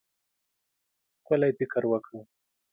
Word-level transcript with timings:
ښکلی 1.19 1.51
فکر 1.57 1.83
وکړه. 1.91 2.21